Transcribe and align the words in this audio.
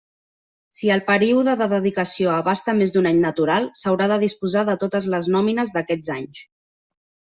Si 0.77 0.87
el 0.95 1.01
període 1.09 1.53
de 1.59 1.67
dedicació 1.73 2.31
abasta 2.35 2.75
més 2.79 2.95
d'un 2.95 3.09
any 3.09 3.21
natural, 3.27 3.69
s'haurà 3.81 4.09
de 4.13 4.19
disposar 4.27 4.65
de 4.71 4.77
totes 4.85 5.09
les 5.17 5.29
nòmines 5.37 5.75
d'aquests 5.77 6.15
anys. 6.19 6.43